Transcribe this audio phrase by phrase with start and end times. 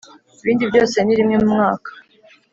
[0.41, 1.89] ibindi byose ni rimwe mu mwaka